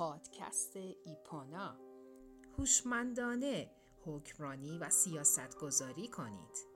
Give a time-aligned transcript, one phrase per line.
[0.00, 1.76] پادکست ایپانا
[2.58, 3.70] هوشمندانه
[4.06, 6.66] حکمرانی و سیاست گذاری کنید.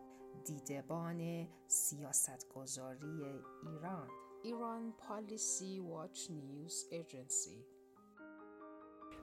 [0.47, 3.23] دیدبان سیاست گذاری
[3.63, 4.09] ایران.
[4.43, 7.65] ایران پالیسی واچ نیوز ایجنسی.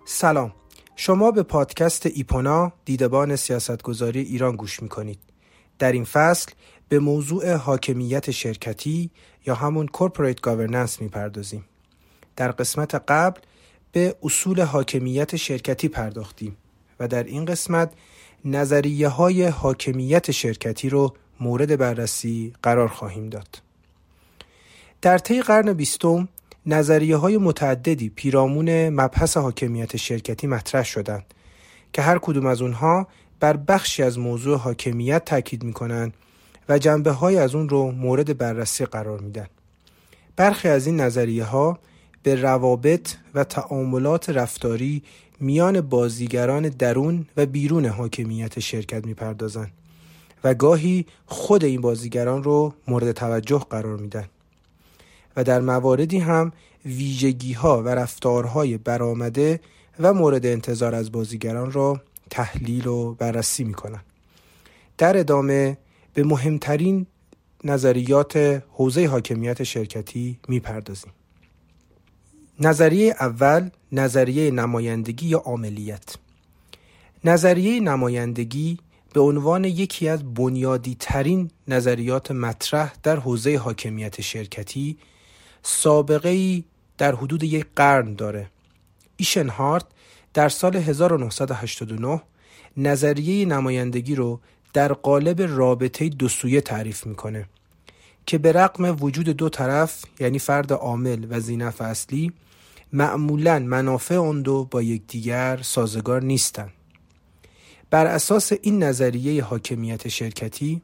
[0.06, 0.54] سلام.
[0.96, 5.20] شما به پادکست ایپونا دیدبان سیاستگذاری ایران گوش می کنید.
[5.80, 6.52] در این فصل
[6.90, 9.12] به موضوع حاکمیت شرکتی
[9.46, 11.66] یا همون corporate governance می پردازیم.
[12.36, 13.42] در قسمت قبل
[13.92, 16.58] به اصول حاکمیت شرکتی پرداختیم
[17.00, 17.92] و در این قسمت
[18.46, 23.62] نظریه های حاکمیت شرکتی رو مورد بررسی قرار خواهیم داد.
[25.02, 26.28] در طی قرن بیستم
[26.66, 31.34] نظریه های متعددی پیرامون مبحث حاکمیت شرکتی مطرح شدند
[31.94, 33.08] که هر کدوم از اونها
[33.40, 36.14] بر بخشی از موضوع حاکمیت تاکید می‌کنند
[36.70, 39.48] و جنبه های از اون رو مورد بررسی قرار میدن.
[40.36, 41.80] برخی از این نظریه ها
[42.24, 45.04] به روابط و تعاملات رفتاری
[45.40, 49.72] میان بازیگران درون و بیرون حاکمیت شرکت می‌پردازند
[50.44, 54.26] و گاهی خود این بازیگران رو مورد توجه قرار میدن
[55.36, 56.52] و در مواردی هم
[56.86, 59.60] ویژگی ها و رفتارهای برآمده
[60.00, 64.06] و مورد انتظار از بازیگران را تحلیل و بررسی می کنند.
[64.98, 65.78] در ادامه
[66.14, 67.06] به مهمترین
[67.64, 71.12] نظریات حوزه حاکمیت شرکتی می پردازیم.
[72.64, 76.16] نظریه اول نظریه نمایندگی یا عاملیت.
[77.24, 78.78] نظریه نمایندگی
[79.14, 84.98] به عنوان یکی از بنیادی ترین نظریات مطرح در حوزه حاکمیت شرکتی
[85.64, 86.64] سابقه ای
[86.98, 88.50] در حدود یک قرن داره.
[89.18, 89.86] ایشنهارت
[90.34, 92.22] در سال 1989
[92.78, 94.40] نظریه نمایندگی رو
[94.74, 97.46] در قالب رابطه دو سویه تعریف می‌کنه
[98.26, 102.34] که به رقم وجود دو طرف یعنی فرد عامل و زینف اصلی
[102.94, 106.72] معمولا منافع اون دو با یکدیگر سازگار نیستند.
[107.90, 110.82] بر اساس این نظریه حاکمیت شرکتی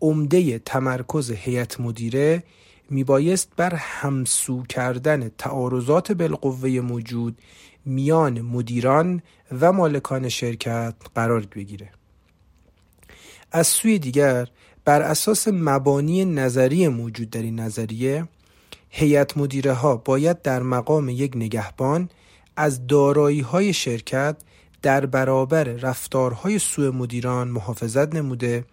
[0.00, 2.42] عمده تمرکز هیئت مدیره
[2.90, 7.38] میبایست بر همسو کردن تعارضات بالقوه موجود
[7.84, 9.22] میان مدیران
[9.60, 11.90] و مالکان شرکت قرار بگیره
[13.52, 14.48] از سوی دیگر
[14.84, 18.28] بر اساس مبانی نظری موجود در این نظریه
[18.94, 22.08] هیئت مدیره ها باید در مقام یک نگهبان
[22.56, 24.36] از دارایی های شرکت
[24.82, 28.64] در برابر رفتارهای سوء مدیران محافظت نموده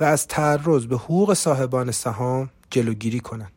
[0.00, 3.52] و از تعرض به حقوق صاحبان سهام جلوگیری کنند.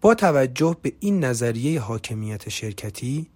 [0.00, 3.26] با توجه به این نظریه حاکمیت شرکتی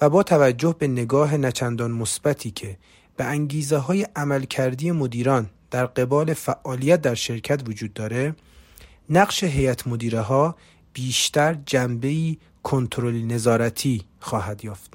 [0.00, 2.76] و با توجه به نگاه نچندان مثبتی که
[3.16, 8.34] به انگیزه های عملکردی مدیران در قبال فعالیت در شرکت وجود داره
[9.10, 10.56] نقش هیئت مدیره ها
[10.92, 14.90] بیشتر جنبه کنترلی نظارتی خواهد یافت.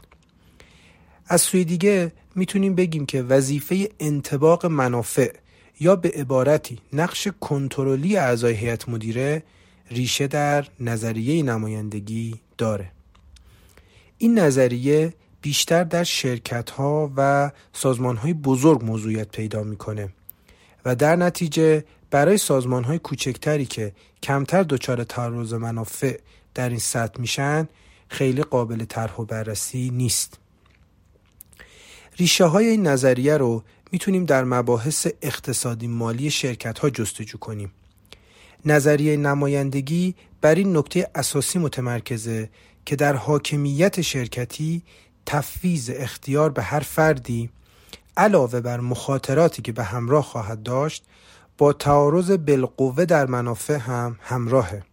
[1.27, 5.33] از سوی دیگه می‌تونیم بگیم که وظیفه انتباق منافع
[5.79, 9.43] یا به عبارتی نقش کنترلی اعضای هیئت مدیره
[9.91, 12.91] ریشه در نظریه نمایندگی داره.
[14.17, 20.09] این نظریه بیشتر در شرکت ها و سازمان های بزرگ موضوعیت پیدا می‌کنه
[20.85, 21.83] و در نتیجه
[22.15, 23.91] برای سازمان های کوچکتری که
[24.23, 26.19] کمتر دچار تعرض منافع
[26.53, 27.67] در این سطح میشن
[28.07, 30.39] خیلی قابل طرح و بررسی نیست.
[32.17, 37.71] ریشه های این نظریه رو می‌تونیم در مباحث اقتصادی مالی شرکت ها جستجو کنیم.
[38.65, 42.49] نظریه نمایندگی بر این نکته اساسی متمرکزه
[42.85, 44.81] که در حاکمیت شرکتی
[45.25, 47.49] تفویض اختیار به هر فردی
[48.17, 51.03] علاوه بر مخاطراتی که به همراه خواهد داشت
[51.57, 54.83] با تعارض بالقوه در منافع هم همراهه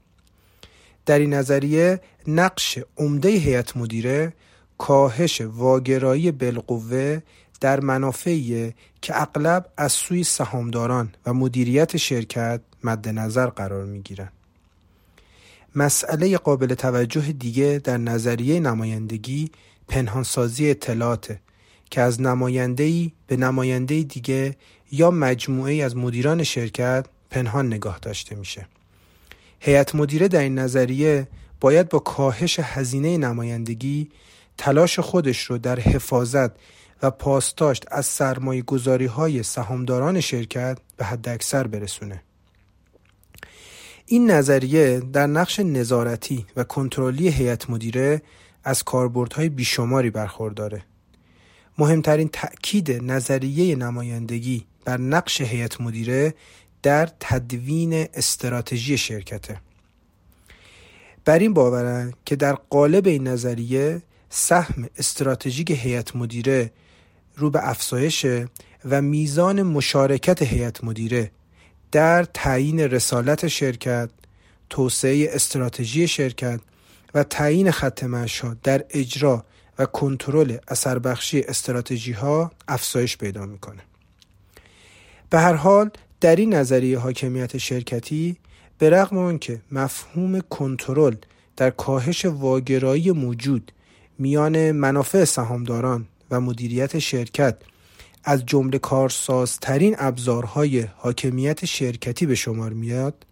[1.06, 4.32] در این نظریه نقش عمده هیئت مدیره
[4.78, 7.20] کاهش واگرایی بالقوه
[7.60, 14.28] در منافعی که اغلب از سوی سهامداران و مدیریت شرکت مد نظر قرار می گیرن.
[15.76, 19.50] مسئله قابل توجه دیگه در نظریه نمایندگی
[19.88, 21.38] پنهانسازی اطلاعات
[21.90, 24.56] که از نمایندهی به نماینده دیگه
[24.92, 28.66] یا مجموعه از مدیران شرکت پنهان نگاه داشته میشه.
[29.60, 31.28] هیئت مدیره در این نظریه
[31.60, 34.10] باید با کاهش هزینه نمایندگی
[34.58, 36.50] تلاش خودش رو در حفاظت
[37.02, 42.22] و پاسداشت از سرمایه گذاری های سهامداران شرکت به حد اکثر برسونه.
[44.06, 48.22] این نظریه در نقش نظارتی و کنترلی هیئت مدیره
[48.64, 50.82] از کاربردهای بیشماری برخورداره.
[51.78, 56.34] مهمترین تأکید نظریه نمایندگی بر نقش هیئت مدیره
[56.82, 59.60] در تدوین استراتژی شرکته.
[61.24, 66.72] بر این باورن که در قالب این نظریه سهم استراتژیک هیئت مدیره
[67.36, 68.48] رو به افزایشه
[68.84, 71.30] و میزان مشارکت هیئت مدیره
[71.92, 74.10] در تعیین رسالت شرکت،
[74.70, 76.60] توسعه استراتژی شرکت
[77.14, 78.02] و تعیین خط
[78.42, 79.44] ها در اجرا
[79.78, 83.82] و کنترل اثر بخشی استراتژی ها افزایش پیدا می‌کنه.
[85.32, 85.90] به هر حال
[86.20, 88.36] در این نظریه حاکمیت شرکتی
[88.78, 91.14] به رغم آنکه مفهوم کنترل
[91.56, 93.72] در کاهش واگرایی موجود
[94.18, 97.56] میان منافع سهامداران و مدیریت شرکت
[98.24, 103.26] از جمله کارسازترین ابزارهای حاکمیت شرکتی به شمار میاد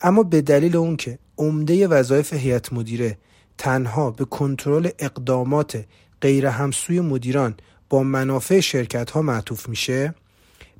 [0.00, 3.18] اما به دلیل اون که عمده وظایف هیئت مدیره
[3.58, 5.84] تنها به کنترل اقدامات
[6.20, 7.54] غیر همسوی مدیران
[7.88, 10.14] با منافع شرکت ها معطوف میشه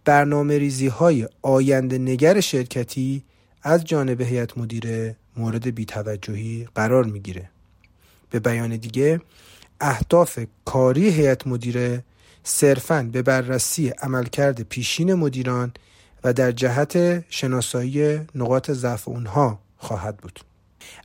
[0.09, 3.23] برنامه ریزی های آینده نگر شرکتی
[3.63, 7.51] از جانب هیئت مدیره مورد بیتوجهی قرار می‌گیره.
[8.31, 9.21] به بیان دیگه
[9.81, 12.05] اهداف کاری هیئت مدیره
[12.43, 15.73] صرفاً به بررسی عملکرد پیشین مدیران
[16.25, 20.41] و در جهت شناسایی نقاط ضعف اونها خواهد بود.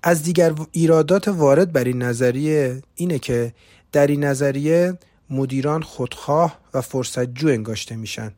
[0.04, 3.54] از دیگر ایرادات وارد بر این نظریه اینه که
[3.92, 4.98] در این نظریه
[5.30, 8.32] مدیران خودخواه و فرصتجو انگاشته میشن.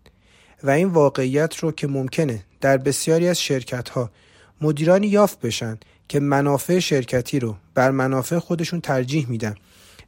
[0.63, 4.11] و این واقعیت رو که ممکنه در بسیاری از شرکت ها
[4.61, 9.55] مدیرانی یافت بشن که منافع شرکتی رو بر منافع خودشون ترجیح میدن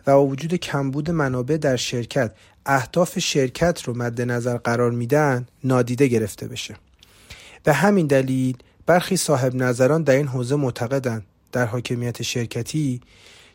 [0.07, 2.31] و با وجود کمبود منابع در شرکت
[2.65, 6.75] اهداف شرکت رو مد نظر قرار میدن نادیده گرفته بشه.
[7.63, 13.01] به همین دلیل برخی صاحب نظران در این حوزه معتقدند در حاکمیت شرکتی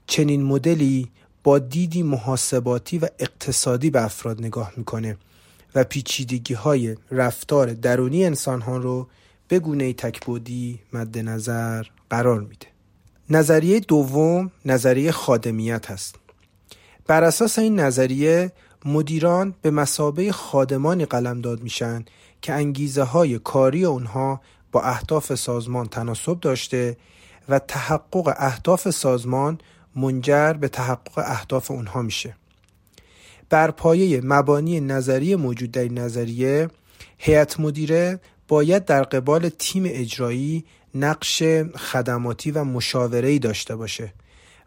[0.06, 1.10] چنین مدلی
[1.44, 5.16] با دیدی محاسباتی و اقتصادی به افراد نگاه می‌کنه.
[5.74, 9.08] و پیچیدگی های رفتار درونی انسان ها رو
[9.48, 12.66] به گونه تکبودی مد نظر قرار میده.
[13.30, 16.16] نظریه دوم نظریه خادمیت هست
[17.06, 18.52] بر اساس این نظریه
[18.84, 22.04] مدیران به مسابه خادمانی قلمداد میشن
[22.42, 24.40] که انگیزه های کاری اونها
[24.72, 26.96] با اهداف سازمان تناسب داشته
[27.48, 29.58] و تحقق اهداف سازمان
[29.96, 32.36] منجر به تحقق اهداف اونها میشه.
[33.52, 36.68] بر پایه مبانی نظری موجود در نظریه
[37.18, 40.64] هیئت مدیره باید در قبال تیم اجرایی
[40.94, 41.42] نقش
[41.76, 44.12] خدماتی و مشاوره‌ای داشته باشه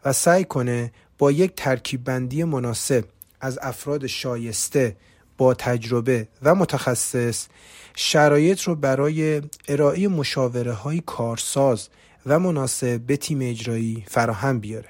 [0.04, 3.04] و سعی کنه با یک ترکیب بندی مناسب
[3.40, 4.96] از افراد شایسته
[5.38, 7.46] با تجربه و متخصص
[7.94, 11.88] شرایط رو برای ارائه مشاوره های کارساز
[12.26, 14.88] و مناسب به تیم اجرایی فراهم بیاره.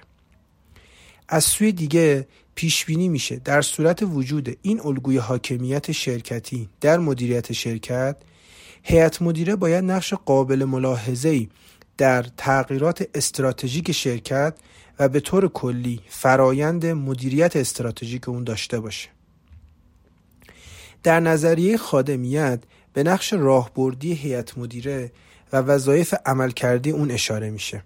[1.29, 2.27] از سوی دیگه
[2.57, 3.37] پیش بینی میشه.
[3.37, 8.17] در صورت وجود این الگوی حاکمیت شرکتی در مدیریت شرکت
[8.83, 11.49] هیئت مدیره باید نقش قابل ملاحظه‌ای
[11.99, 14.55] در تغییرات استراتژیک شرکت
[14.99, 19.09] و به طور کلی فرایند مدیریت استراتژیک اون داشته باشه.
[21.03, 22.61] در نظریه خادمیت
[22.93, 25.13] به نقش راهبردی هیئت مدیره
[25.53, 27.83] و وظایف عملکردی اون اشاره میشه.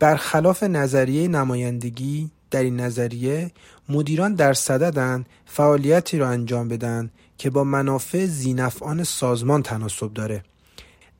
[0.00, 3.50] برخلاف نظریه نمایندگی در این نظریه
[3.88, 10.42] مدیران در صددن فعالیتی را انجام بدن که با منافع زینفعان سازمان تناسب داره.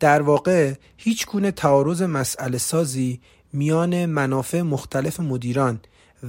[0.00, 3.20] در واقع هیچ گونه تعارض مسئله سازی
[3.53, 5.81] میان منافع مختلف مدیران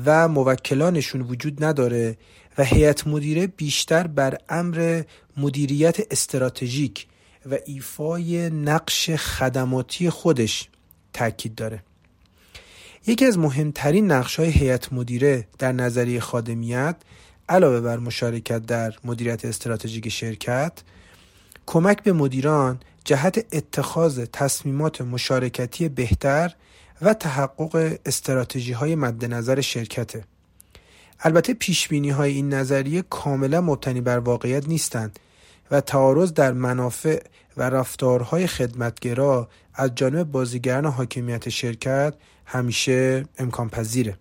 [0.05, 2.17] و موکلانشون وجود نداره
[2.57, 5.03] و هیئت مدیره بیشتر بر امر
[5.37, 7.07] مدیریت استراتژیک
[7.51, 10.69] و ایفای نقش خدماتی خودش
[11.13, 11.83] تاکید داره.
[13.07, 16.95] یکی از مهمترین نقش های هیئت مدیره در نظریه خادمیت
[17.49, 20.71] علاوه بر مشارکت در مدیریت استراتژیک شرکت
[21.65, 26.53] کمک به مدیران جهت اتخاذ تصمیمات مشارکتی بهتر
[27.01, 30.23] و تحقق استراتژی های مد نظر شرکته.
[31.19, 35.19] البته پیش بینی های این نظریه کاملا مبتنی بر واقعیت نیستند
[35.71, 37.23] و تعارض در منافع
[37.57, 42.13] و رفتارهای خدمتگرا از جانب بازیگران حاکمیت شرکت
[42.45, 44.17] همیشه امکان پذیره.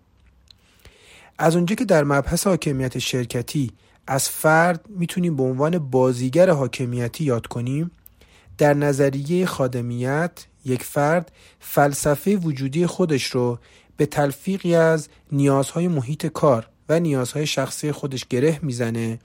[1.37, 3.71] از اونجا که در مبحث حاکمیت شرکتی
[4.07, 7.91] از فرد می‌تونیم به عنوان بازیگر حاکمیتی یاد کنیم
[8.57, 13.59] در نظریه خادمیت یک فرد فلسفه وجودی خودش رو
[13.97, 19.19] به تلفیقی از نیازهای محیط کار و نیازهای شخصی خودش گره می‌زنه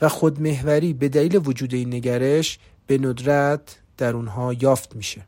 [0.00, 5.26] و خودمهوری به دلیل وجود این نگرش به ندرت در اونها یافت میشه.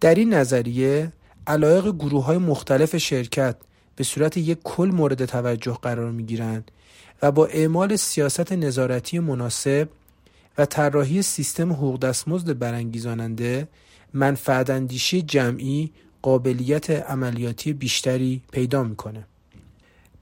[0.00, 1.12] در این نظریه
[1.46, 3.56] علایق گروه های مختلف شرکت
[3.96, 6.70] به صورت یک کل مورد توجه قرار می گیرند
[7.22, 9.88] و با اعمال سیاست نظارتی مناسب
[10.58, 13.68] و طراحی سیستم حقوق دستمزد برانگیزاننده
[14.14, 15.90] منفعت اندیشی جمعی
[16.22, 19.24] قابلیت عملیاتی بیشتری پیدا می‌کنه.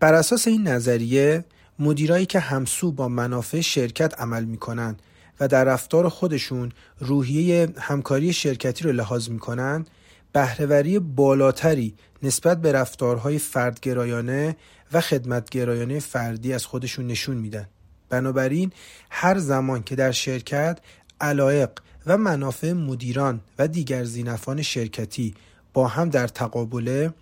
[0.00, 1.45] بر اساس این نظریه
[1.79, 4.97] مدیرایی که همسو با منافع شرکت عمل می‌کنن
[5.41, 9.87] و در رفتار خودشون روحیه همکاری شرکتی رو لحاظ می‌کنن
[10.32, 14.56] بهرهوری بالاتری نسبت به رفتارهای فردگرایانه
[14.92, 17.68] و خدمتگرایانه فردی از خودشون نشون میدن.
[18.08, 18.72] بنابراین
[19.10, 20.78] هر زمان که در شرکت
[21.20, 21.70] علایق
[22.06, 25.34] و منافع مدیران و دیگر زینفان شرکتی
[25.72, 27.14] با هم در تقابله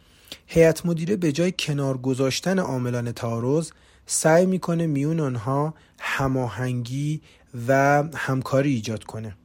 [0.46, 3.70] هیئت مدیره به جای کنار گذاشتن عاملان تعارض
[4.06, 7.22] سعی می‌کنه میون آنها هماهنگی
[7.68, 9.36] و همکاری ایجاد کنه.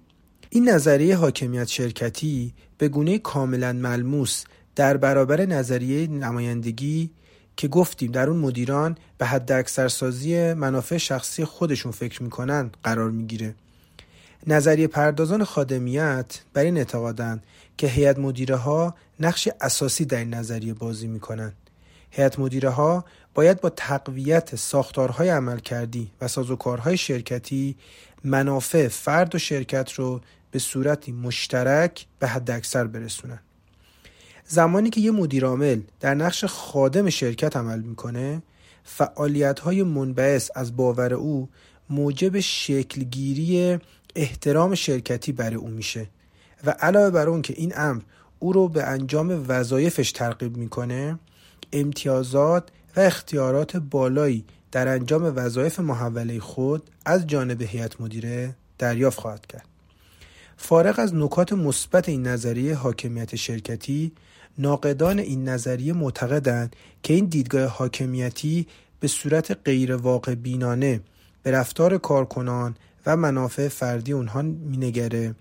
[0.50, 4.44] این نظریه حاکمیت شرکتی به گونه کاملا ملموس
[4.76, 7.10] در برابر نظریه نمایندگی
[7.58, 13.56] که گفتیم در اون مدیران به حد اکثرسازی منافع شخصی خودشون فکر می‌کنن قرار می‌گیره.
[14.48, 17.44] نظریه پردازان خادمیت بر این اعتقادند
[17.78, 21.54] که هیئت مدیره ها نقش اساسی در این نظریه بازی می‌کنن.
[22.12, 27.76] هیئت مدیره ها باید با تقویت ساختارهای عملکردی و سازوکارهای شرکتی
[28.24, 30.22] منافع فرد و شرکت رو
[30.56, 33.40] به صورتی مشترک به حد اکثر برسونن.
[34.48, 38.42] زمانی که یه مدیر عامل در نقش خادم شرکت عمل می‌کنه
[38.84, 41.50] فعالیت های منبعث از باور او
[41.90, 43.80] موجب شکلگیری
[44.16, 46.08] احترام شرکتی برای او میشه
[46.66, 48.02] و علاوه بر اون که این امر
[48.40, 51.20] او رو به انجام وظایفش ترغیب می‌کنه
[51.74, 59.48] امتیازات و اختیارات بالایی در انجام وظایف محوله خود از جانب هیئت مدیره دریافت خواهد
[59.48, 59.75] کرد.
[60.58, 64.12] فارغ از نکات مثبت این نظریه حاکمیت شرکتی
[64.58, 68.68] ناقدان این نظریه معتقدند که این دیدگاه حاکمیتی
[69.00, 71.02] به صورت غیر واقع بینانه
[71.44, 75.36] به رفتار کارکنان و منافع فردی اونها مینگره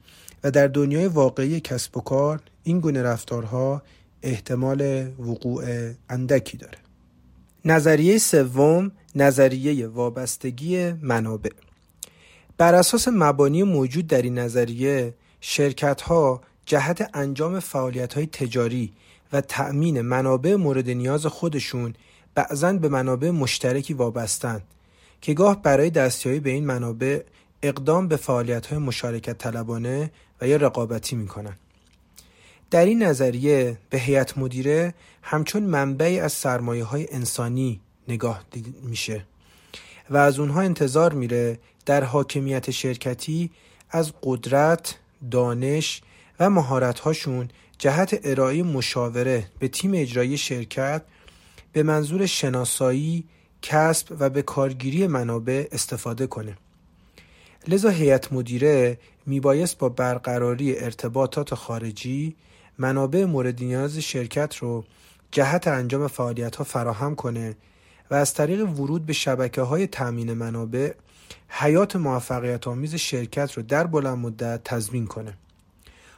[0.45, 3.83] و در دنیای واقعی کسب و کار این گونه رفتارها
[4.23, 5.65] احتمال وقوع
[6.09, 6.79] اندکی داره.
[7.65, 11.51] نظریه سوم نظریه وابستگی منابع.
[12.59, 18.93] بر اساس مبانی موجود در این نظریه شرکت ها جهت انجام فعالیت های تجاری
[19.33, 21.95] و تأمین منابع مورد نیاز خودشون
[22.35, 24.63] بعضا به منابع مشترکی وابستند
[25.21, 27.23] که گاه برای دستیابی به این منابع
[27.63, 31.59] اقدام به فعالیت های مشارکت طلبانه و یا رقابتی می کنند.
[32.71, 38.45] در این نظریه به هیئت مدیره همچون منبعی از سرمایه های انسانی نگاه
[38.83, 39.25] میشه
[40.11, 43.51] و از اونها انتظار میره در حاکمیت شرکتی
[43.91, 44.99] از قدرت،
[45.31, 46.03] دانش
[46.41, 51.03] و مهارت‌هاشون جهت ارائه مشاوره به تیم اجرایی شرکت
[51.73, 53.25] به منظور شناسایی،
[53.63, 56.57] کسب و به کارگیری منابع استفاده کنه.
[57.69, 62.37] لذا هیئت مدیره میبایست با برقراری ارتباطات خارجی
[62.79, 64.85] منابع مورد نیاز شرکت رو
[65.31, 67.57] جهت انجام فعالیت ها فراهم کنه
[68.11, 70.93] و از طریق ورود به شبکه های تأمین منابع
[71.49, 75.35] حیات موفقیت آمیز شرکت رو در بلند مدت تضمین کنه.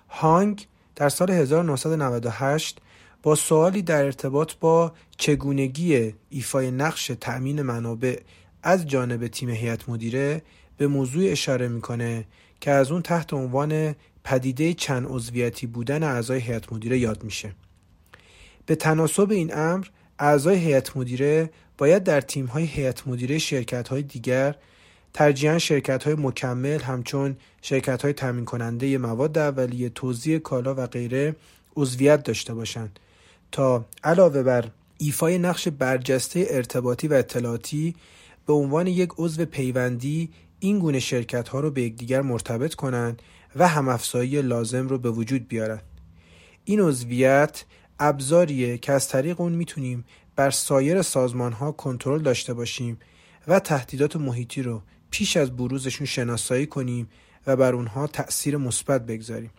[0.09, 0.67] هانگ
[0.97, 2.79] در سال 1998
[3.23, 8.21] با سوالی در ارتباط با چگونگی ایفای نقش تأمین منابع
[8.63, 10.43] از جانب تیم هیئت مدیره
[10.77, 12.25] به موضوع اشاره می‌کنه
[12.61, 17.53] که از اون تحت عنوان پدیده چند عضویتی بودن اعضای هیئت مدیره یاد میشه.
[18.67, 19.87] به تناسب این امر
[20.19, 24.55] اعضای هیئت مدیره باید در تیم‌های هیئت مدیره شرکت‌های دیگر
[25.15, 31.37] ترجیحاً شرکت‌های مکمل همچون شرکت‌های تامین کننده مواد اولیه، توزیع کالا و غیره
[31.77, 32.99] عضویت داشته باشند.
[33.53, 34.65] تا علاوه بر
[34.99, 37.95] ایفای نقش برجسته ارتباطی و اطلاعاتی
[38.47, 40.29] به عنوان یک عضو پیوندی
[40.61, 43.23] این گونه شرکت ها رو به یکدیگر مرتبط کنند
[43.57, 45.81] و همافزایی لازم رو به وجود بیارن
[46.65, 47.65] این عضویت
[48.01, 50.05] ابزاریه که از طریق اون می‌تونیم
[50.37, 52.99] بر سایر سازمان ها کنترل داشته باشیم
[53.49, 57.09] و تهدیدات محیطی رو پیش از بروزشون شناسایی کنیم
[57.47, 59.51] و بر اونها تأثیر مثبت بگذاریم.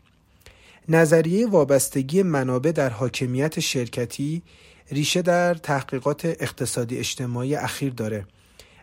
[0.90, 4.42] نظریه وابستگی منابع در حاکمیت شرکتی
[4.92, 8.26] ریشه در تحقیقات اقتصادی اجتماعی اخیر داره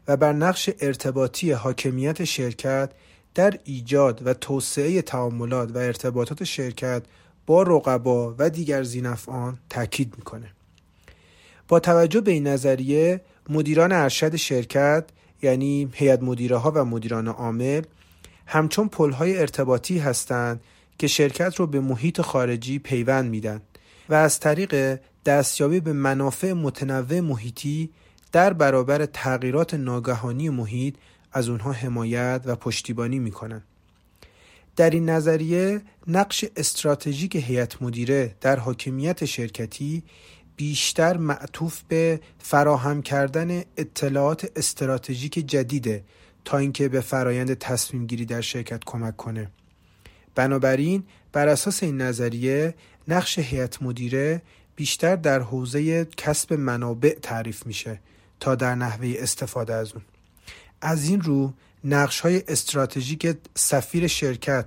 [0.08, 2.90] و بر نقش ارتباطی حاکمیت شرکت
[3.34, 7.02] در ایجاد و توسعه تعاملات و ارتباطات شرکت
[7.46, 10.50] با رقبا و دیگر زینفعان تاکید می‌کنه.
[11.68, 15.04] با توجه به این نظریه مدیران ارشد شرکت
[15.42, 17.82] یعنی هیئت مدیره ها و مدیران عامل
[18.46, 20.60] همچون پلهای ارتباطی هستند
[20.98, 23.60] که شرکت رو به محیط خارجی پیوند میدن
[24.08, 27.90] و از طریق دستیابی به منافع متنوع محیطی
[28.32, 30.94] در برابر تغییرات ناگهانی محیط
[31.32, 33.62] از اونها حمایت و پشتیبانی می‌کنن.
[34.76, 40.02] در این نظریه نقش استراتژیک هیئت مدیره در حاکمیت شرکتی
[40.56, 46.04] بیشتر معطوف به فراهم کردن اطلاعات استراتژیک جدیده
[46.44, 49.50] تا اینکه به فرایند تصمیم گیری در شرکت کمک کنه.
[50.34, 52.74] بنابراین بر اساس این نظریه
[53.08, 54.42] نقش هیئت مدیره
[54.76, 58.00] بیشتر در حوزه کسب منابع تعریف میشه
[58.40, 60.02] تا در نحوه استفاده از اون.
[60.80, 61.52] از این رو
[61.84, 64.66] نقش های استراتژیک سفیر شرکت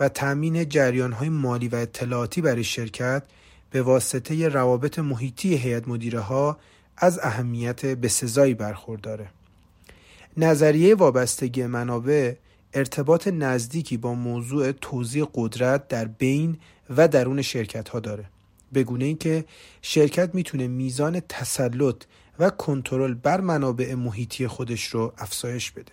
[0.00, 3.22] و تأمین جریان های مالی و اطلاعاتی برای شرکت
[3.70, 6.58] به واسطه روابط محیطی هیئت مدیره ها
[6.96, 9.28] از اهمیت بسزایی برخورداره.
[10.36, 12.34] نظریه وابستگی منابع
[12.74, 16.58] ارتباط نزدیکی با موضوع توزیع قدرت در بین
[16.96, 18.24] و درون شرکت ها داره.
[18.72, 19.44] به گونه اینکه
[19.82, 22.02] شرکت می‌تونه میزان تسلط
[22.38, 25.92] و کنترل بر منابع محیطی خودش رو افزایش بده.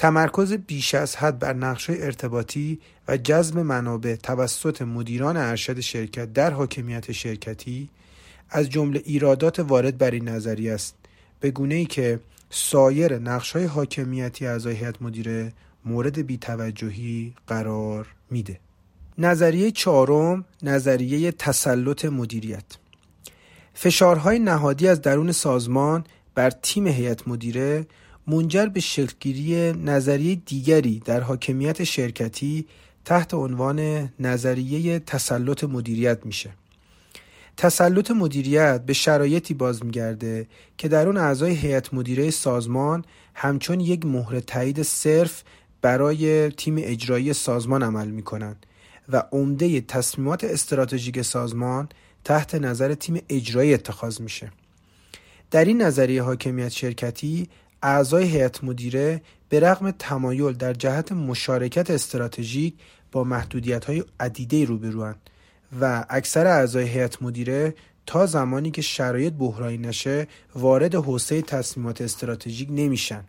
[0.00, 6.50] تمرکز بیش از حد بر نقش ارتباطی و جذب منابع توسط مدیران ارشد شرکت در
[6.50, 7.88] حاکمیت شرکتی
[8.50, 10.94] از جمله ایرادات وارد بر این نظریه است
[11.40, 15.52] به گونه ای که سایر نقش های حاکمیتی اعضای هیئت مدیره
[15.84, 18.60] مورد بیتوجهی قرار میده.
[19.18, 22.64] نظریه چهارم نظریه تسلط مدیریت.
[23.74, 26.04] فشارهای نهادی از درون سازمان
[26.34, 27.86] بر تیم هیئت مدیره
[28.30, 32.66] منجر به شکلگیری نظریه دیگری در حاکمیت شرکتی
[33.04, 36.50] تحت عنوان نظریه تسلط مدیریت میشه.
[37.56, 40.46] تسلط مدیریت به شرایطی باز میگرده
[40.78, 45.42] که در اون اعضای هیئت مدیره سازمان همچون یک مهر تایید صرف
[45.82, 48.66] برای تیم اجرایی سازمان عمل می‌کنند
[49.08, 51.88] و عمده تصمیمات استراتژیک سازمان
[52.24, 54.52] تحت نظر تیم اجرایی اتخاذ میشه.
[55.50, 57.48] در این نظریه حاکمیت شرکتی
[57.82, 62.74] اعضای هیئت مدیره به رغم تمایل در جهت مشارکت استراتژیک
[63.12, 65.30] با محدودیت های عدیده روبروند
[65.80, 67.74] و اکثر اعضای هیئت مدیره
[68.06, 73.24] تا زمانی که شرایط بحرانی نشه وارد حوزه تصمیمات استراتژیک نمیشن.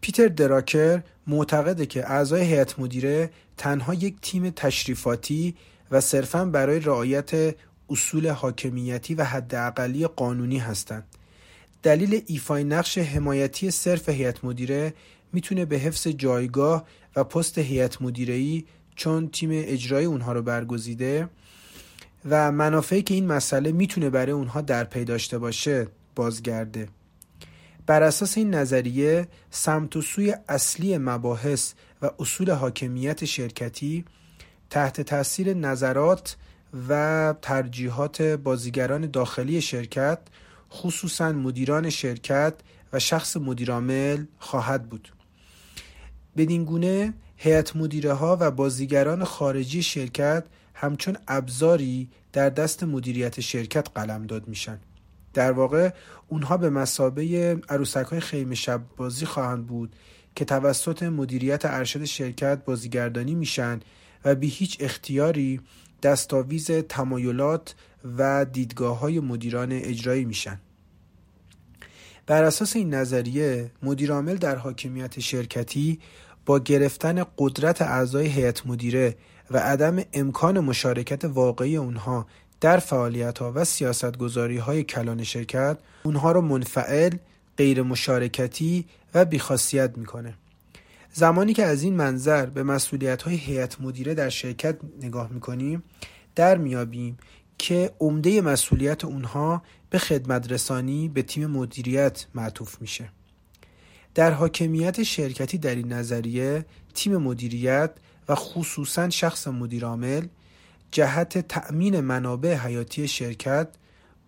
[0.00, 5.54] پیتر دراکر معتقده که اعضای هیئت مدیره تنها یک تیم تشریفاتی
[5.90, 7.54] و صرفا برای رعایت
[7.90, 11.04] اصول حاکمیتی و حداقلی قانونی هستند
[11.82, 14.94] دلیل ایفای نقش حمایتی صرف هیئت مدیره
[15.32, 16.84] می‌تونه به حفظ جایگاه
[17.16, 18.64] و پست هیئت مدیره‌ای
[18.96, 21.28] چون تیم اجرایی اونها رو برگزیده
[22.30, 26.88] و منافعی که این مسئله می‌تونه برای اونها در پی داشته باشه بازگرده.
[27.86, 34.04] بر اساس این نظریه سمت و سوی اصلی مباحث و اصول حاکمیت شرکتی
[34.70, 36.36] تحت تاثیر نظرات
[36.88, 40.18] و ترجیحات بازیگران داخلی شرکت
[40.72, 42.54] خصوصا مدیران شرکت
[42.92, 45.12] و شخص مدیرعامل خواهد بود.
[46.36, 53.88] بدین گونه هیئت مدیره ها و بازیگران خارجی شرکت همچون ابزاری در دست مدیریت شرکت
[53.94, 54.78] قلمداد میشن.
[55.34, 55.90] در واقع
[56.28, 59.96] اونها به مسابه عروسک های خیمه شب بازی خواهند بود
[60.34, 63.80] که توسط مدیریت ارشد شرکت بازیگردانی میشن
[64.24, 65.60] و بی هیچ اختیاری
[66.02, 67.74] دستاویز تمایلات
[68.18, 70.60] و دیدگاه های مدیران اجرایی میشن
[72.26, 76.00] بر اساس این نظریه مدیرعامل در حاکمیت شرکتی
[76.46, 79.16] با گرفتن قدرت اعضای هیئت مدیره
[79.50, 82.26] و عدم امکان مشارکت واقعی اونها
[82.60, 87.16] در فعالیت ها و سیاست گذاری های کلان شرکت اونها رو منفعل،
[87.56, 90.34] غیر مشارکتی و بیخاصیت می‌کنه.
[91.12, 95.82] زمانی که از این منظر به مسئولیت های هیئت مدیره در شرکت نگاه می‌کنیم
[96.34, 97.18] در میابیم
[97.58, 103.08] که عمده مسئولیت اونها به خدمت رسانی به تیم مدیریت معطوف میشه.
[104.14, 107.90] در حاکمیت شرکتی در این نظریه تیم مدیریت
[108.28, 110.26] و خصوصا شخص مدیرعامل
[110.90, 113.68] جهت تأمین منابع حیاتی شرکت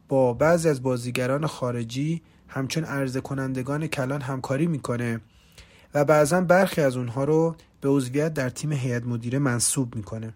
[0.09, 5.21] با بعضی از بازیگران خارجی همچون عرضه کنندگان کلان همکاری می‌کنه
[5.95, 10.35] و بعضا برخی از اونها رو به عضویت در تیم هیئت مدیره منصوب می‌کنه.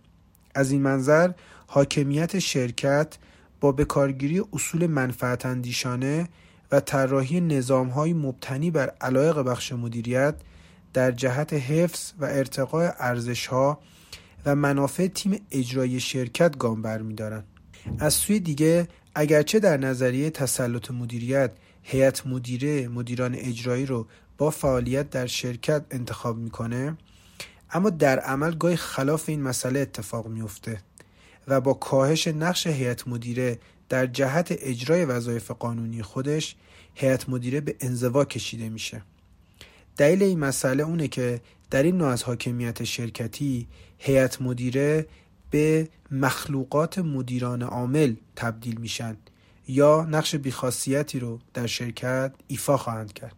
[0.58, 1.30] از این منظر
[1.66, 3.16] حاکمیت شرکت
[3.60, 6.28] با بکارگیری اصول منفعت اندیشانه
[6.72, 10.34] و طراحی نظامهای مبتنی بر علایق بخش مدیریت
[10.92, 13.80] در جهت حفظ و ارتقاء ارزشها
[14.46, 17.44] و منافع تیم اجرایی شرکت گام برمیدارند
[17.98, 21.50] از سوی دیگه اگرچه در نظریه تسلط مدیریت
[21.82, 24.06] هیئت مدیره مدیران اجرایی رو
[24.38, 26.96] با فعالیت در شرکت انتخاب می‌کنه
[27.72, 30.80] اما در عمل گاهی خلاف این مسئله اتفاق میفته
[31.48, 36.56] و با کاهش نقش هیئت مدیره در جهت اجرای وظایف قانونی خودش
[36.94, 39.02] هیئت مدیره به انزوا کشیده میشه.
[39.96, 43.66] دلیل این مسئله اونه که در این نوع از حاکمیت شرکتی
[43.98, 45.06] هیئت مدیره
[45.50, 49.16] به مخلوقات مدیران عامل تبدیل میشن
[49.68, 53.34] یا نقش بیخاصیتی رو در شرکت ایفا خواهند کرد.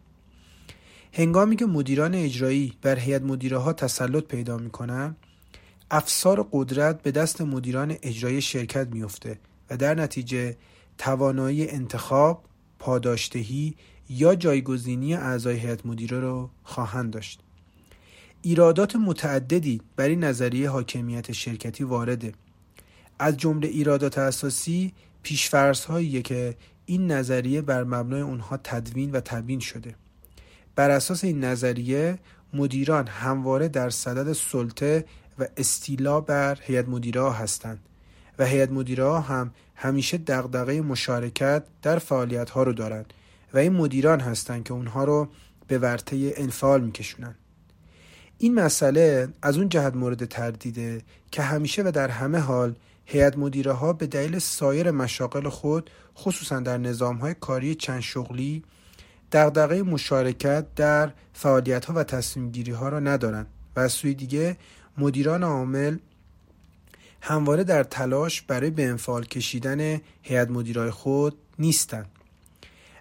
[1.13, 5.15] هنگامی که مدیران اجرایی بر هیئت مدیره ها تسلط پیدا می‌کنن
[5.91, 10.57] افسار قدرت به دست مدیران اجرایی شرکت میفته و در نتیجه
[10.97, 12.45] توانایی انتخاب،
[12.79, 13.75] پاداشتهی
[14.09, 17.39] یا جایگزینی اعضای هیئت مدیره رو خواهند داشت.
[18.41, 22.33] ایرادات متعددی بر این نظریه حاکمیت شرکتی وارده.
[23.19, 24.93] از جمله ایرادات اساسی
[25.23, 29.95] پیشفرض هایی که این نظریه بر مبنای اونها تدوین و تبیین شده.
[30.75, 32.19] بر اساس این نظریه
[32.53, 35.05] مدیران همواره در صدد سلطه
[35.39, 37.79] و استیلا بر هیئت مدیره هستند
[38.39, 43.13] و هیئت مدیره هم همیشه دغدغه مشارکت در فعالیت ها رو دارند
[43.53, 45.27] و این مدیران هستند که اونها رو
[45.67, 47.35] به ورطه انفعال میکشونن
[48.37, 53.71] این مسئله از اون جهت مورد تردیده که همیشه و در همه حال هیئت مدیره
[53.71, 58.63] ها به دلیل سایر مشاغل خود خصوصا در نظام های کاری چند شغلی
[59.31, 64.57] دغدغه مشارکت در فعالیت ها و تصمیم گیری ها را ندارند و از سوی دیگه
[64.97, 65.97] مدیران عامل
[67.21, 72.05] همواره در تلاش برای به انفعال کشیدن هیئت مدیرای خود نیستند.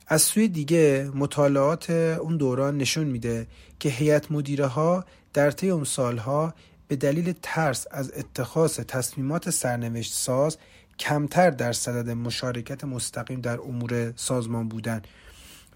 [0.07, 3.47] از سوی دیگه مطالعات اون دوران نشون میده
[3.79, 6.55] که هیئت مدیره ها در طی اون سالها
[6.89, 10.59] به دلیل ترس از اتخاذ تصمیمات سرنوشت ساز
[10.99, 15.09] کمتر در صدد مشارکت مستقیم در امور سازمان بودند.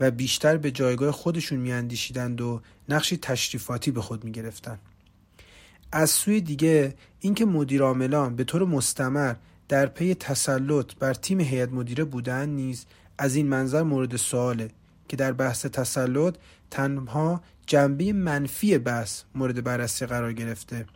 [0.01, 4.79] و بیشتر به جایگاه خودشون میاندیشیدند و نقشی تشریفاتی به خود می‌گرفتند.
[5.93, 9.35] از سوی دیگه اینکه مدیر عاملان به طور مستمر
[9.69, 12.87] در پی تسلط بر تیم هیئت مدیره بودن نیز
[13.19, 14.71] از این منظر مورد سواله
[15.09, 16.35] که در بحث تسلط
[16.71, 20.87] تنها جنبه منفی بحث مورد بررسی قرار گرفته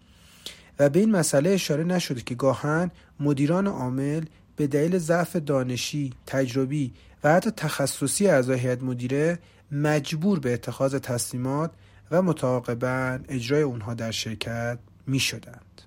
[0.78, 4.24] و به این مسئله اشاره نشده که گاهن مدیران عامل
[4.58, 6.92] به دلیل ضعف دانشی، تجربی
[7.24, 9.38] و حتی تخصصی اعضای هیئت مدیره
[9.72, 11.70] مجبور به اتخاذ تصمیمات
[12.10, 15.82] و متعاقبا اجرای اونها در شرکت می شدند.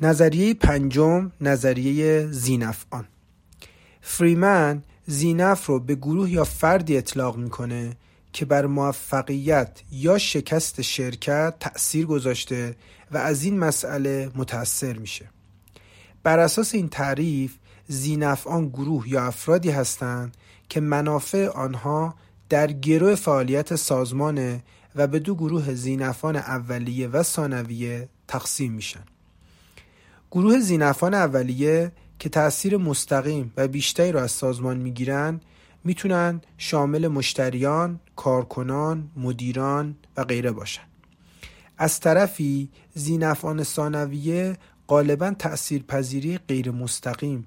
[0.00, 3.04] نظریه پنجم نظریه زینفعان
[4.00, 7.96] فریمن زینف رو به گروه یا فردی اطلاق می‌کنه
[8.32, 12.76] که بر موفقیت یا شکست شرکت تأثیر گذاشته
[13.10, 15.26] و از این مسئله متأثر میشه
[16.22, 17.54] بر اساس این تعریف
[17.88, 20.36] زینفعان گروه یا افرادی هستند
[20.68, 22.14] که منافع آنها
[22.48, 24.62] در گروه فعالیت سازمانه
[24.94, 29.04] و به دو گروه زینفان اولیه و ثانویه تقسیم میشن.
[30.30, 35.40] گروه زینفان اولیه که تأثیر مستقیم و بیشتری را از سازمان می‌گیرن
[35.84, 40.82] می‌تونن شامل مشتریان، کارکنان، مدیران و غیره باشن.
[41.78, 44.56] از طرفی زینفان ثانویه
[44.88, 47.46] غالبا تأثیر پذیری غیر مستقیم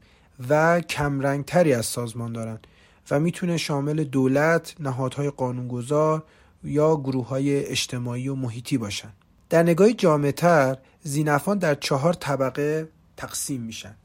[0.49, 2.67] و کمرنگتری از سازمان دارند
[3.11, 6.23] و می‌تونه شامل دولت، نهادهای قانونگذار
[6.63, 9.13] یا گروه های اجتماعی و محیطی باشن.
[9.49, 13.95] در نگاه جامعتر زینفان در چهار طبقه تقسیم میشن.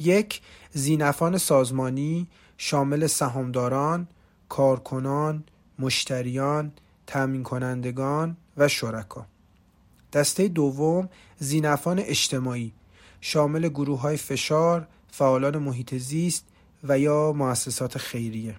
[0.00, 4.08] یک زینفان سازمانی شامل سهامداران،
[4.48, 5.44] کارکنان،
[5.78, 6.72] مشتریان،
[7.06, 9.26] تأمین کنندگان و شرکا.
[10.12, 12.72] دسته دوم زینفان اجتماعی
[13.20, 16.44] شامل گروه های فشار، فعالان محیط زیست
[16.84, 18.56] و یا مؤسسات خیریه.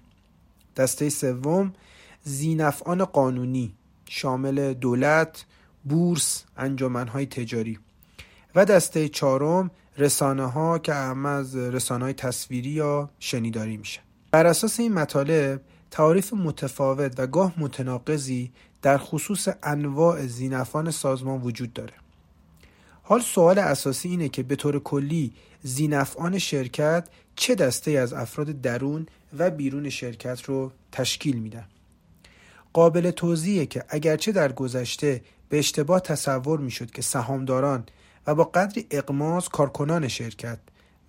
[0.76, 1.74] دسته سوم
[2.24, 3.74] زینفعان قانونی
[4.06, 5.46] شامل دولت،
[5.84, 7.80] بورس، انجمنهای تجاری.
[8.56, 14.00] و دسته چهارم رسانه ها که اهم از رسانه های تصویری یا شنیداری میشه.
[14.32, 21.74] بر اساس این مطالب تعاریف متفاوت و گاه متناقضی در خصوص انواع زینفان سازمان وجود
[21.74, 21.94] داره.
[23.04, 25.34] حال سوال اساسی اینه که به طور کلی
[25.64, 29.06] زینفعان شرکت چه دسته از افراد درون
[29.38, 31.66] و بیرون شرکت رو تشکیل میدن؟
[32.74, 37.84] قابل توضیحه که اگرچه در گذشته به اشتباه تصور می‌شد که سهامداران
[38.28, 40.60] و با قدری اقماز کارکنان شرکت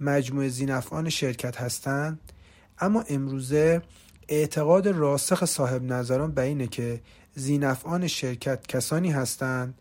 [0.01, 2.33] مجموعه زینفعان شرکت هستند
[2.79, 3.83] اما امروزه
[4.29, 7.01] اعتقاد راسخ صاحب نظران به اینه که
[7.35, 9.75] زینفعان شرکت کسانی هستند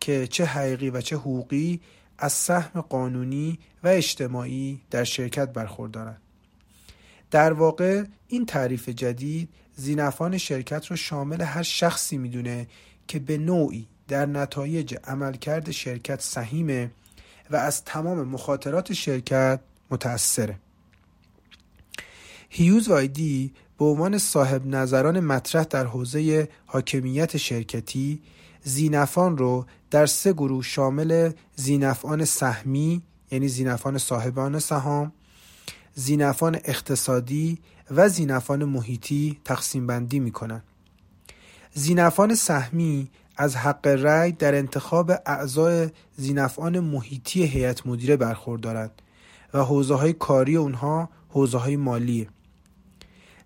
[0.00, 1.80] که چه حقیقی و چه حقوقی
[2.18, 6.20] از سهم قانونی و اجتماعی در شرکت برخوردارند.
[7.30, 12.66] در واقع این تعریف جدید زینفان شرکت رو شامل هر شخصی می‌دونه
[13.08, 16.90] که به نوعی در نتایج عملکرد شرکت سهیمه
[17.50, 20.58] و از تمام مخاطرات شرکت متأثره.
[22.48, 28.20] هیوز وایدی به عنوان صاحب نظران مطرح در حوزه حاکمیت شرکتی
[28.64, 35.12] زینفان رو در سه گروه شامل زینفان سهمی یعنی زینفان صاحبان سهام
[35.94, 37.58] زینفان اقتصادی
[37.90, 40.62] و زینفان محیطی تقسیم بندی می کنند.
[41.74, 49.02] زینفان سهمی از حق رأی در انتخاب اعضای زینفان محیطی هیئت مدیره برخوردارند
[49.54, 52.28] و حوزه های کاری اونها حوزه های مالیه.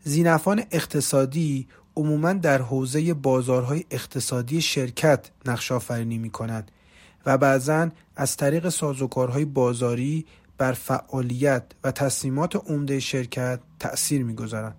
[0.04, 1.68] زینفان اقتصادی
[1.98, 6.70] عموما در حوزه بازارهای اقتصادی شرکت نقش آفرینی می کنند
[7.26, 10.26] و بعضا از طریق سازوکارهای بازاری
[10.58, 14.76] بر فعالیت و تصمیمات عمده شرکت تأثیر می‌گذارند.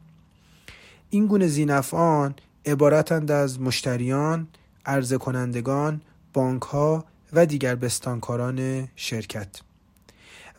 [1.10, 4.48] این گونه زینفعان عبارتند از مشتریان،
[4.86, 6.02] عرضه کنندگان،
[6.34, 9.62] بانک ها و دیگر بستانکاران شرکت.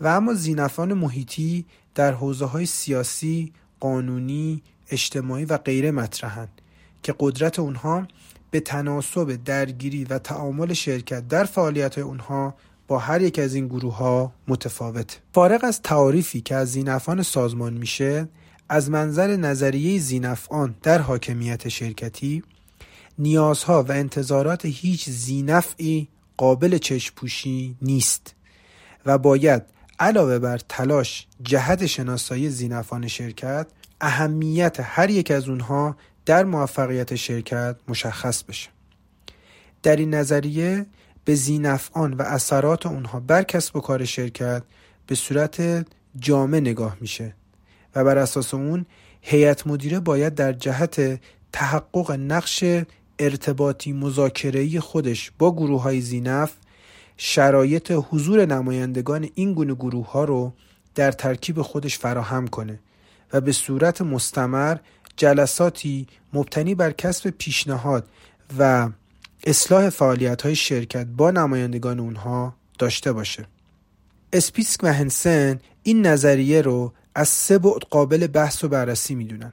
[0.01, 6.61] و اما زینفان محیطی در حوزه های سیاسی، قانونی، اجتماعی و غیره مطرحند
[7.03, 8.07] که قدرت اونها
[8.51, 12.55] به تناسب درگیری و تعامل شرکت در فعالیت اونها
[12.89, 15.21] با هر یک از این گروه ها متفاوت.
[15.35, 18.29] فارغ از تعاریفی که از زینفان سازمان میشه
[18.69, 22.43] از منظر نظریه زینفعان در حاکمیت شرکتی
[23.19, 28.35] نیازها و انتظارات هیچ زینفعی قابل چشپوشی نیست
[29.07, 29.63] و باید
[29.99, 33.67] علاوه بر تلاش جهت شناسایی زینفان شرکت
[34.01, 38.69] اهمیت هر یک از اونها در موفقیت شرکت مشخص بشه.
[39.83, 40.87] در این نظریه
[41.25, 44.63] به زینفعان و اثرات اونها بر کسب و کار شرکت
[45.07, 45.87] به صورت
[46.19, 47.35] جامع نگاه میشه
[47.95, 48.87] و بر اساس اون
[49.21, 51.21] هیئت مدیره باید در جهت
[51.53, 52.65] تحقق نقش
[53.19, 56.53] ارتباطی مذاکره‌ای خودش با گروه های زینف
[57.17, 60.53] شرایط حضور نمایندگان این گونه گروه ها رو
[60.95, 62.79] در ترکیب خودش فراهم کنه
[63.33, 64.77] و به صورت مستمر
[65.17, 68.09] جلساتی مبتنی بر کسب پیشنهاد
[68.59, 68.89] و
[69.45, 73.47] اصلاح فعالیت های شرکت با نمایندگان اونها داشته باشه.
[74.33, 79.53] اسپیسک و هنسن این نظریه رو از سه بعد قابل بحث و بررسی می‌دونن.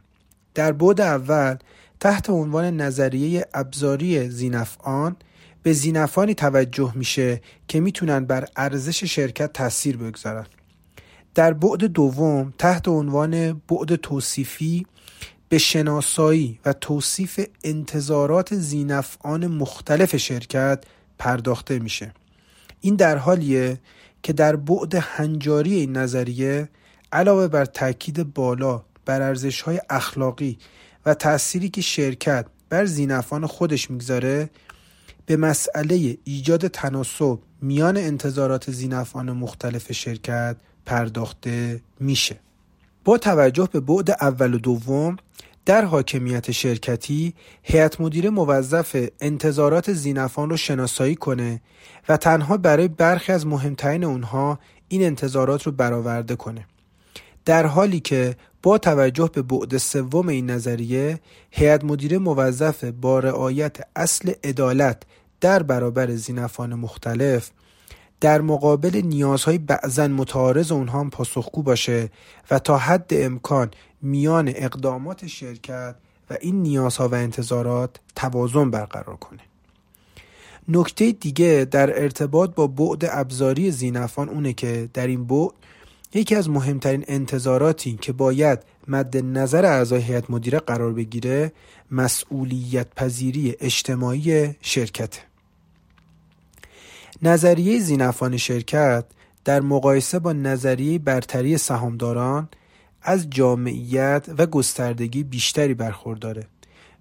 [0.53, 1.55] در بعد اول
[1.99, 5.15] تحت عنوان نظریه ابزاری زینفعان
[5.63, 10.45] به زینفانی توجه میشه که می‌تونن بر ارزش شرکت تاثیر بگذارن.
[11.37, 14.85] در بعد دوم تحت عنوان بعد توصیفی
[15.49, 20.83] به شناسایی و توصیف انتظارات زینفعان مختلف شرکت
[21.19, 22.13] پرداخته میشه.
[22.81, 23.79] این در حالیه
[24.23, 26.69] که در بعد هنجاری این نظریه
[27.11, 30.57] علاوه بر تاکید بالا بر ارزش های اخلاقی
[31.05, 34.49] و تأثیری که شرکت بر زینفان خودش می‌گذاره
[35.25, 42.39] به مسئله ایجاد تناسب میان انتظارات زینفان مختلف شرکت پرداخته میشه.
[43.05, 45.17] با توجه به بعد اول و دوم
[45.65, 51.61] در حاکمیت شرکتی هیئت مدیره موظف انتظارات زینفان رو شناسایی کنه
[52.09, 56.65] و تنها برای برخی از مهمترین اونها این انتظارات رو برآورده کنه.
[57.45, 61.19] در حالی که با توجه به بعد سوم این نظریه
[61.51, 65.03] هیئت مدیره موظف با رعایت اصل عدالت
[65.41, 67.49] در برابر زینفان مختلف
[68.21, 72.09] در مقابل نیازهای بعضا متعارض اونها هم پاسخگو باشه
[72.51, 75.95] و تا حد امکان میان اقدامات شرکت
[76.29, 79.39] و این نیازها و انتظارات توازن برقرار کنه.
[80.67, 85.51] نکته دیگه در ارتباط با بعد ابزاری زینفان اونه که در این بعد
[86.13, 91.51] یکی از مهمترین انتظاراتی که باید مد نظر اعضای هیئت مدیره قرار بگیره
[91.91, 95.19] مسئولیت پذیری اجتماعی شرکته.
[97.21, 99.05] نظریه زینفان شرکت
[99.45, 102.49] در مقایسه با نظریه برتری سهامداران
[103.01, 106.47] از جامعیت و گستردگی بیشتری برخورداره.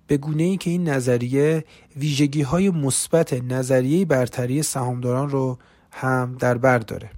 [0.06, 1.64] به گونه ای که این نظریه
[1.96, 5.58] ویژگی های مثبت نظریه برتری سهامداران رو
[5.90, 7.10] هم در بر داره.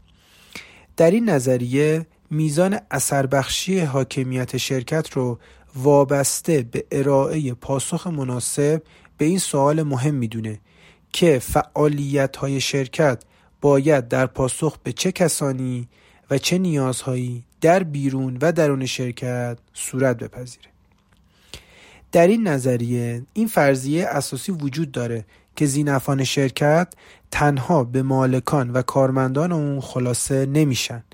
[0.97, 5.39] در این نظریه میزان اثربخشی حاکمیت شرکت رو
[5.77, 8.83] وابسته به ارائه پاسخ مناسب
[9.19, 10.61] به این سوال مهم می‌دونه
[11.13, 13.23] که فعالیت های شرکت
[13.61, 15.89] باید در پاسخ به چه کسانی
[16.31, 20.69] و چه نیازهایی در بیرون و درون شرکت صورت بپذیره.
[22.13, 25.25] در این نظریه این فرضیه اساسی وجود داره
[25.57, 26.93] که زینفان شرکت
[27.31, 31.05] تنها به مالکان و کارمندان اون خلاصه نمیشن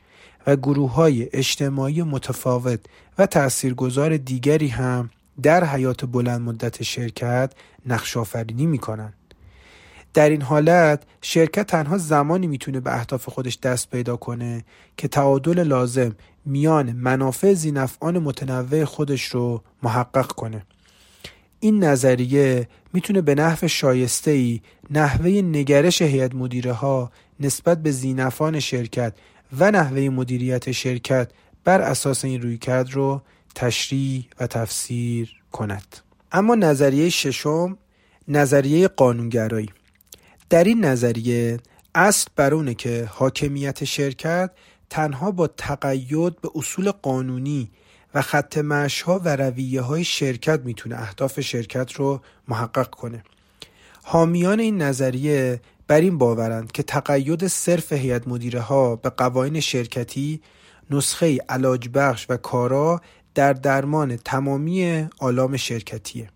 [0.46, 2.80] و گروه های اجتماعی متفاوت
[3.18, 5.10] و تاثیرگذار دیگری هم
[5.42, 7.52] در حیات بلند مدت شرکت
[7.86, 9.12] نقش آفرینی می‌کنن.
[10.14, 14.64] در این حالت شرکت تنها زمانی می‌تونه به اهداف خودش دست پیدا کنه
[14.96, 20.66] که تعادل لازم میان منافع زینفعان متنوع خودش رو محقق کنه.
[21.60, 28.60] این نظریه می‌تونه به نحو شایسته ای نحوه نگرش هیئت مدیره ها نسبت به زینفان
[28.60, 29.14] شرکت
[29.58, 31.30] و نحوه مدیریت شرکت
[31.64, 33.22] بر اساس این رویکرد رو
[33.54, 35.96] تشریح و تفسیر کند.
[36.32, 37.78] اما نظریه ششم
[38.28, 39.70] نظریه قانونگرایی.
[40.54, 41.58] در این نظریه
[41.94, 44.50] اصل بر اونه که حاکمیت شرکت
[44.90, 47.70] تنها با تقید به اصول قانونی
[48.14, 48.58] و خط
[49.04, 53.24] ها و رویه های شرکت می‌تونه اهداف شرکت رو محقق کنه.
[54.02, 60.40] حامیان این نظریه بر این باورند که تقید صرف هیئت مدیره ها به قوانین شرکتی
[60.90, 63.00] نسخه علاج بخش و کارا
[63.34, 66.33] در درمان تمامی آلام شرکتیه.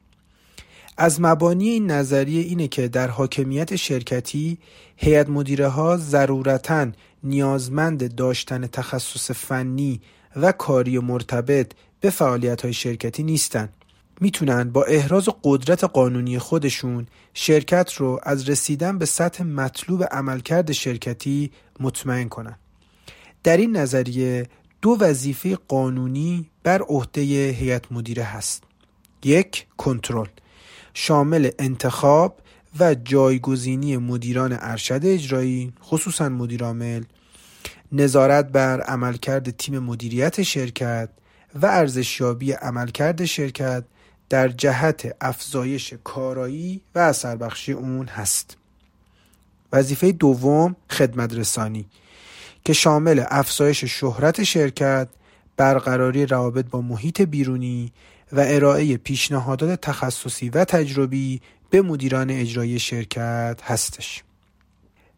[1.00, 4.58] از مبانی این نظریه اینه که در حاکمیت شرکتی
[4.96, 6.86] هیئت مدیره ها ضرورتا
[7.24, 10.00] نیازمند داشتن تخصص فنی
[10.36, 13.68] و کاری مرتبط به فعالیت های شرکتی نیستن.
[14.20, 21.50] می‌تونن با احراز قدرت قانونی خودشون شرکت رو از رسیدن به سطح مطلوب عملکرد شرکتی
[21.80, 22.56] مطمئن کنن.
[23.42, 24.46] در این نظریه
[24.82, 28.62] دو وظیفه قانونی بر عهده هیئت مدیره هست.
[29.24, 30.28] یک کنترل.
[31.00, 32.40] شامل انتخاب
[32.80, 37.02] و جایگزینی مدیران ارشد اجرایی خصوصا مدیرعامل
[37.92, 41.08] نظارت بر عملکرد تیم مدیریت شرکت
[41.62, 43.84] و ارزشیابی عملکرد شرکت
[44.28, 48.56] در جهت افزایش کارایی و اثربخشی اون هست.
[49.72, 51.86] وظیفه دوم خدمت رسانی
[52.64, 55.08] که شامل افزایش شهرت شرکت
[55.56, 57.92] برقراری روابط با محیط بیرونی
[58.32, 64.22] و ارائه پیشنهادات تخصصی و تجربی به مدیران اجرایی شرکت هستش.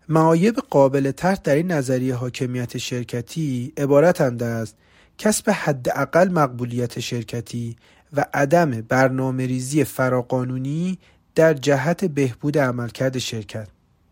[0.08, 4.74] معایب قابل طرح در این نظریه حاکمیت شرکتی عبارتند از
[5.18, 7.76] کسب حداقل مقبولیت شرکتی
[8.12, 10.98] و عدم برنامه ریزی فراقانونی
[11.34, 13.68] در جهت بهبود عملکرد شرکت.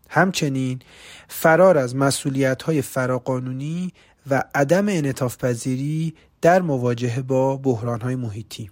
[0.09, 0.79] همچنین
[1.27, 3.93] فرار از مسئولیت های فراقانونی
[4.29, 8.69] و عدم انعطاف پذیری در مواجهه با بحران های محیطی.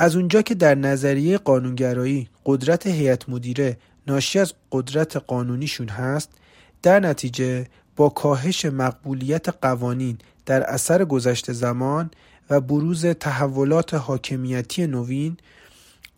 [0.00, 6.30] از اونجا که در نظریه قانونگرایی قدرت هیئت مدیره ناشی از قدرت قانونیشون هست
[6.82, 12.10] در نتیجه با کاهش مقبولیت قوانین در اثر گذشت زمان
[12.50, 15.36] و بروز تحولات حاکمیتی نوین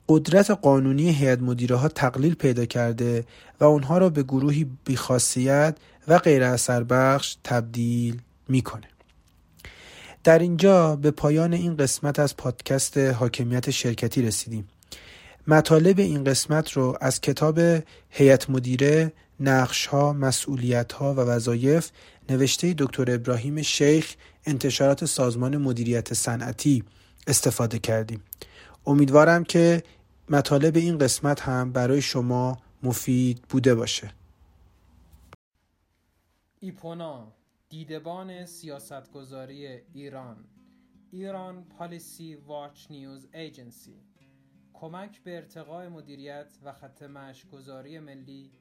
[0.09, 3.25] قدرت قانونی هیئت مدیره ها تقلیل پیدا کرده
[3.61, 5.77] و اونها را به گروهی بیخاصیت
[6.09, 8.92] و غیر اثر بخش تبدیل می‌کنه.
[10.25, 14.69] در اینجا به پایان این قسمت از پادکست حاکمیت شرکتی رسیدیم.
[15.47, 17.59] مطالب این قسمت رو از کتاب
[18.11, 21.91] هیئت مدیره نقش ها مسئولیت ها و وظایف
[22.31, 24.15] نوشته دکتر ابراهیم شیخ
[24.47, 26.85] انتشارات سازمان مدیریت صنعتی
[27.27, 28.23] استفاده کردیم.
[28.87, 29.83] امیدوارم که
[30.29, 34.11] مطالب این قسمت هم برای شما مفید بوده باشه.
[36.61, 37.33] ایپونا
[37.73, 40.45] دیدبان سیاستگذاری ایران
[41.11, 44.03] ایران پالیسی واچ نیوز ایجنسی.
[44.73, 47.03] کمک به ارتقاء مدیریت و خط
[47.53, 48.53] گذاری ملی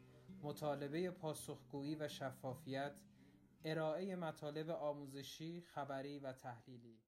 [0.43, 3.02] مطالبه پاسخگویی و شفافیت
[3.65, 7.00] ارائه مطالب آموزشی، خبری و تحلیلی.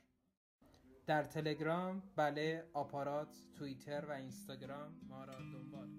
[1.07, 5.92] در تلگرام، بله، آپارات، توییتر و اینستاگرام ما را دنبال